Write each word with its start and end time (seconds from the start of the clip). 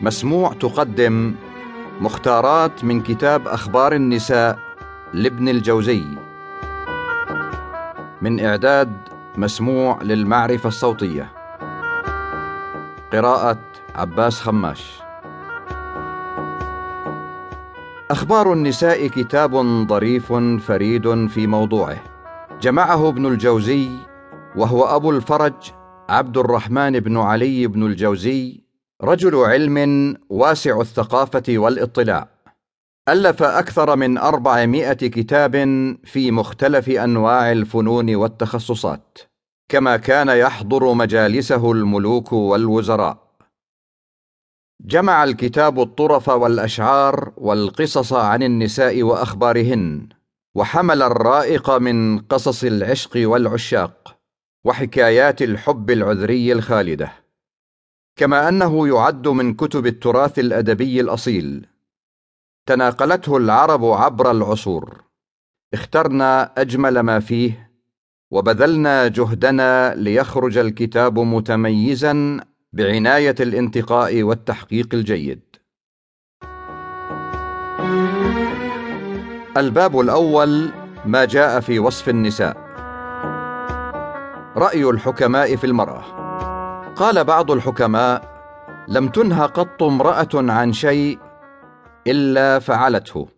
مسموع 0.00 0.52
تقدم 0.52 1.34
مختارات 2.00 2.84
من 2.84 3.00
كتاب 3.02 3.48
أخبار 3.48 3.92
النساء 3.92 4.58
لابن 5.12 5.48
الجوزي. 5.48 6.04
من 8.22 8.44
إعداد 8.44 8.92
مسموع 9.36 10.02
للمعرفة 10.02 10.68
الصوتية. 10.68 11.32
قراءة 13.12 13.58
عباس 13.94 14.40
خماش. 14.40 15.00
أخبار 18.10 18.52
النساء 18.52 19.06
كتاب 19.06 19.56
ظريف 19.88 20.32
فريد 20.66 21.26
في 21.26 21.46
موضوعه. 21.46 21.98
جمعه 22.62 23.08
ابن 23.08 23.26
الجوزي 23.26 23.88
وهو 24.56 24.84
أبو 24.84 25.10
الفرج 25.10 25.72
عبد 26.08 26.36
الرحمن 26.36 27.00
بن 27.00 27.16
علي 27.16 27.66
بن 27.66 27.86
الجوزي 27.86 28.67
رجل 29.02 29.36
علم 29.36 30.16
واسع 30.28 30.80
الثقافة 30.80 31.42
والاطلاع 31.48 32.28
ألف 33.08 33.42
أكثر 33.42 33.96
من 33.96 34.18
أربعمائة 34.18 34.92
كتاب 34.92 35.56
في 36.04 36.30
مختلف 36.30 36.88
أنواع 36.88 37.52
الفنون 37.52 38.14
والتخصصات 38.14 39.18
كما 39.68 39.96
كان 39.96 40.28
يحضر 40.28 40.94
مجالسه 40.94 41.72
الملوك 41.72 42.32
والوزراء. 42.32 43.28
جمع 44.80 45.24
الكتاب 45.24 45.80
الطرف 45.80 46.28
والأشعار 46.28 47.32
والقصص 47.36 48.12
عن 48.12 48.42
النساء 48.42 49.02
وأخبارهن 49.02 50.08
وحمل 50.54 51.02
الرائق 51.02 51.70
من 51.70 52.18
قصص 52.18 52.64
العشق 52.64 53.10
والعشاق 53.16 54.16
وحكايات 54.64 55.42
الحب 55.42 55.90
العذري 55.90 56.52
الخالدة. 56.52 57.27
كما 58.18 58.48
أنه 58.48 58.88
يعد 58.88 59.28
من 59.28 59.54
كتب 59.54 59.86
التراث 59.86 60.38
الأدبي 60.38 61.00
الأصيل. 61.00 61.66
تناقلته 62.66 63.36
العرب 63.36 63.84
عبر 63.84 64.30
العصور. 64.30 65.04
اخترنا 65.74 66.52
أجمل 66.58 67.00
ما 67.00 67.20
فيه 67.20 67.70
وبذلنا 68.30 69.08
جهدنا 69.08 69.94
ليخرج 69.94 70.58
الكتاب 70.58 71.18
متميزا 71.18 72.40
بعناية 72.72 73.34
الانتقاء 73.40 74.22
والتحقيق 74.22 74.88
الجيد. 74.94 75.40
الباب 79.56 80.00
الأول 80.00 80.70
ما 81.06 81.24
جاء 81.24 81.60
في 81.60 81.78
وصف 81.78 82.08
النساء. 82.08 82.56
رأي 84.56 84.90
الحكماء 84.90 85.56
في 85.56 85.64
المرأة. 85.64 86.27
قال 86.98 87.24
بعض 87.24 87.50
الحكماء 87.50 88.38
لم 88.88 89.08
تنه 89.08 89.46
قط 89.46 89.82
امرأة 89.82 90.28
عن 90.34 90.72
شيء 90.72 91.18
إلا 92.06 92.58
فعلته. 92.58 93.28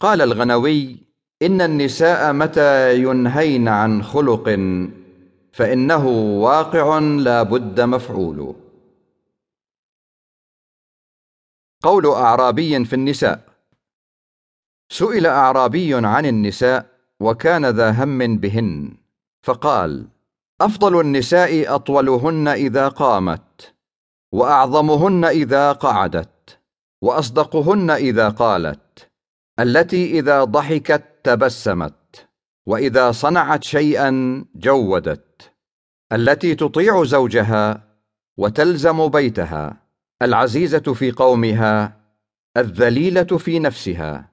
قال 0.00 0.22
الغنوي 0.22 1.06
إن 1.42 1.60
النساء 1.60 2.32
متى 2.32 3.02
ينهين 3.02 3.68
عن 3.68 4.02
خلق 4.02 4.48
فإنه 5.52 6.06
واقع 6.42 6.98
لا 6.98 7.42
بد 7.42 7.80
مفعول 7.80 8.54
قول 11.82 12.06
أعرابي 12.06 12.84
في 12.84 12.92
النساء 12.92 13.40
سئل 14.88 15.26
أعرابي 15.26 15.94
عن 15.94 16.26
النساء 16.26 16.86
وكان 17.20 17.66
ذا 17.66 18.04
هم 18.04 18.38
بهن 18.38 18.96
فقال 19.42 20.08
أفضل 20.60 21.00
النساء 21.00 21.74
أطولهن 21.74 22.48
إذا 22.48 22.88
قامت 22.88 23.74
وأعظمهن 24.32 25.24
إذا 25.24 25.72
قعدت 25.72 26.58
وأصدقهن 27.02 27.90
إذا 27.90 28.28
قالت 28.28 29.10
التي 29.60 30.18
إذا 30.18 30.44
ضحكت 30.44 31.04
تبسمت 31.24 32.28
وإذا 32.66 33.12
صنعت 33.12 33.64
شيئا 33.64 34.44
جودت 34.54 35.52
التي 36.12 36.54
تطيع 36.54 37.04
زوجها 37.04 37.88
وتلزم 38.38 39.08
بيتها 39.08 39.76
العزيزة 40.22 40.94
في 40.94 41.10
قومها 41.12 42.00
الذليلة 42.56 43.22
في 43.22 43.58
نفسها 43.58 44.32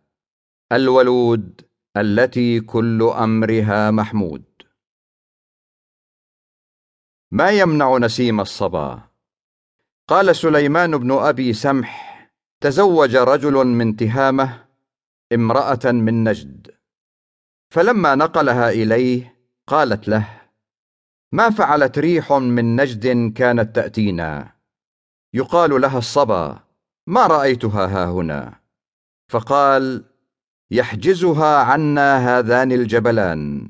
الولود 0.72 1.62
التي 1.98 2.60
كل 2.60 3.04
أمرها 3.04 3.92
محمود. 3.92 4.55
ما 7.32 7.50
يمنع 7.50 7.98
نسيم 7.98 8.42
الصبا؟ 8.42 9.02
قال 10.08 10.36
سليمان 10.36 10.98
بن 10.98 11.12
أبي 11.12 11.54
سمح 11.54 12.30
تزوج 12.62 13.16
رجل 13.16 13.54
من 13.54 13.96
تهامة 13.96 14.66
امرأة 15.34 15.92
من 15.92 16.24
نجد. 16.24 16.72
فلما 17.70 18.16
نقلها 18.16 18.70
إليه 18.70 19.36
قالت 19.68 20.08
له 20.08 20.42
ما 21.32 21.50
فعلت 21.50 22.00
ريح 22.00 22.34
من 22.34 22.76
نجد 22.76 23.34
كانت 23.34 23.76
تأتينا؟ 23.76 24.52
يقال 25.34 25.82
لها 25.82 25.98
الصبا 25.98 26.60
ما 27.08 27.28
رأيتها 27.28 27.86
ها 27.86 28.10
هنا؟ 28.10 28.60
فقال 29.32 30.06
يحجزها 30.72 31.58
عنا 31.58 32.18
هذان 32.18 32.72
الجبلان. 32.72 33.70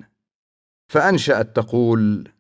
فأنشأت 0.88 1.56
تقول 1.56 2.32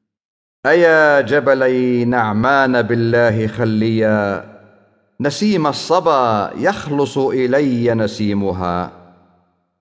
أيا 0.65 1.21
جبلي 1.21 2.05
نعمان 2.05 2.81
بالله 2.81 3.47
خليا 3.47 4.45
نسيم 5.21 5.67
الصبا 5.67 6.51
يخلص 6.57 7.17
إلي 7.17 7.93
نسيمها. 7.93 8.91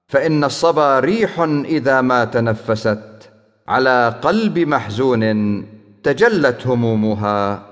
فإن 0.09 0.45
الصبا 0.45 1.01
ريح 1.01 1.41
إذا 1.65 2.01
ما 2.01 2.25
تنفست 2.25 3.31
على 3.69 4.15
قلب 4.23 4.59
محزون 4.59 5.65
تجلت 6.03 6.67
همومها. 6.67 7.63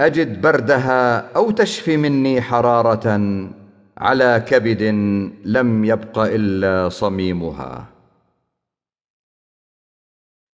أجد 0.00 0.40
بردها 0.40 1.18
أو 1.36 1.50
تشفي 1.50 1.96
مني 1.96 2.40
حرارة 2.40 3.06
على 3.98 4.44
كبد 4.48 4.82
لم 5.44 5.84
يبق 5.84 6.18
إلا 6.18 6.88
صميمها. 6.88 7.97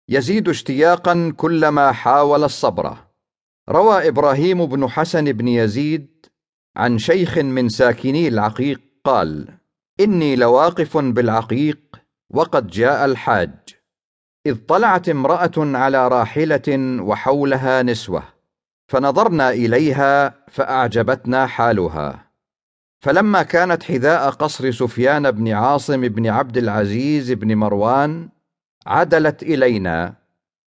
يزيد 0.08 0.48
اشتياقا 0.48 1.34
كلما 1.36 1.92
حاول 1.92 2.44
الصبر. 2.44 2.96
روى 3.68 4.08
إبراهيم 4.08 4.66
بن 4.66 4.88
حسن 4.88 5.32
بن 5.32 5.48
يزيد 5.48 6.26
عن 6.76 6.98
شيخ 6.98 7.38
من 7.38 7.68
ساكني 7.68 8.28
العقيق 8.28 8.80
قال 9.04 9.48
إني 10.00 10.36
لواقف 10.36 10.96
بالعقيق 10.96 11.80
وقد 12.30 12.66
جاء 12.66 13.04
الحاج. 13.04 13.54
إذ 14.46 14.56
طلعت 14.68 15.08
امرأة 15.08 15.52
على 15.56 16.08
راحلة 16.08 17.00
وحولها 17.02 17.82
نسوة 17.82 18.22
فنظرنا 18.88 19.50
إليها 19.50 20.34
فأعجبتنا 20.50 21.46
حالها. 21.46 22.30
فلما 23.00 23.42
كانت 23.42 23.82
حذاء 23.82 24.30
قصر 24.30 24.70
سفيان 24.70 25.30
بن 25.30 25.48
عاصم 25.48 26.00
بن 26.00 26.26
عبد 26.26 26.56
العزيز 26.56 27.32
بن 27.32 27.56
مروان 27.56 28.28
عدلت 28.86 29.42
إلينا 29.42 30.14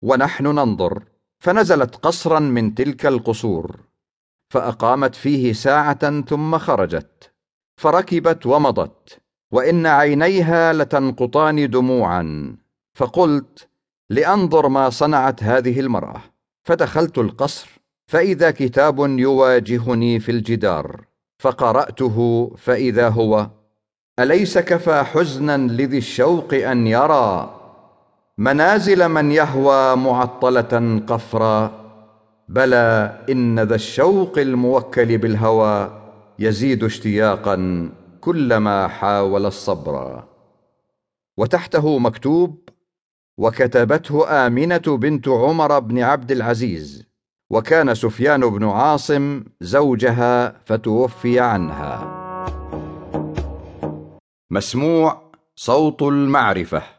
ونحن 0.02 0.48
ننظر 0.48 1.04
فنزلت 1.40 1.96
قصرا 1.96 2.40
من 2.40 2.76
تلك 2.76 3.06
القصور 3.06 3.80
فأقامت 4.50 5.16
فيه 5.16 5.54
ساعة 5.54 6.22
ثم 6.22 6.58
خرجت 6.58 7.32
فركبت 7.78 8.46
ومضت 8.46 9.20
وإن 9.52 9.86
عينيها 9.86 10.74
لتنقطان 10.74 11.70
دموعا 11.70 12.56
فقلت 12.98 13.68
لأنظر 14.10 14.68
ما 14.68 14.90
صنعت 14.90 15.44
هذه 15.44 15.80
المرأة. 15.80 16.22
فدخلت 16.64 17.18
القصر 17.18 17.70
فإذا 18.08 18.52
كتاب 18.52 19.00
يواجهني 19.00 20.20
في 20.20 20.32
الجدار 20.32 21.06
فقرأته 21.40 22.52
فإذا 22.58 23.10
هو 23.10 23.50
أليس 24.20 24.58
كفى 24.58 25.04
حزنا 25.04 25.58
لذي 25.58 25.98
الشوق 25.98 26.54
أن 26.54 26.88
يرى؟ 26.88 27.57
منازل 28.40 29.10
من 29.10 29.32
يهوى 29.32 29.96
معطلة 29.96 31.02
قفرا. 31.08 31.72
بلى 32.50 33.18
إن 33.30 33.60
ذا 33.60 33.76
الشوق 33.76 34.40
الموكل 34.40 35.18
بالهوى 35.18 36.02
يزيد 36.40 36.84
اشتياقا 36.84 37.90
كلما 38.22 38.88
حاول 38.88 39.46
الصبر. 39.46 40.24
وتحته 41.38 42.00
مكتوب 42.00 42.70
وكتبته 43.38 44.48
آمنة 44.48 44.78
بنت 44.78 45.28
عمر 45.28 45.80
بن 45.80 46.00
عبد 46.00 46.32
العزيز 46.32 47.04
وكان 47.50 47.96
سفيان 47.96 48.42
بن 48.50 48.64
عاصم 48.70 49.44
زوجها 49.62 50.56
فتوفي 50.66 51.40
عنها. 51.40 52.18
مسموع 54.52 55.32
صوت 55.56 56.02
المعرفة. 56.02 56.97